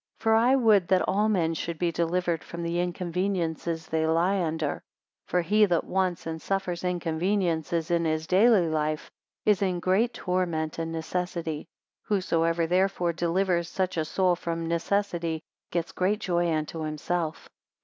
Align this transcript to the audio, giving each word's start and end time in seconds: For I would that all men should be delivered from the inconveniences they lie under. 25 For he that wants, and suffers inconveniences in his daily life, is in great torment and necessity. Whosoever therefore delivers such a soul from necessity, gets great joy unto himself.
For 0.17 0.33
I 0.33 0.55
would 0.55 0.87
that 0.87 1.07
all 1.07 1.29
men 1.29 1.53
should 1.53 1.77
be 1.77 1.91
delivered 1.91 2.43
from 2.43 2.63
the 2.63 2.79
inconveniences 2.79 3.85
they 3.85 4.07
lie 4.07 4.41
under. 4.41 4.81
25 5.27 5.27
For 5.27 5.41
he 5.43 5.65
that 5.65 5.83
wants, 5.83 6.25
and 6.25 6.41
suffers 6.41 6.83
inconveniences 6.83 7.91
in 7.91 8.05
his 8.05 8.25
daily 8.25 8.67
life, 8.67 9.11
is 9.45 9.61
in 9.61 9.79
great 9.79 10.11
torment 10.15 10.79
and 10.79 10.91
necessity. 10.91 11.67
Whosoever 12.05 12.65
therefore 12.65 13.13
delivers 13.13 13.69
such 13.69 13.95
a 13.95 14.03
soul 14.03 14.35
from 14.35 14.65
necessity, 14.67 15.43
gets 15.69 15.91
great 15.91 16.17
joy 16.19 16.51
unto 16.51 16.79
himself. 16.79 17.47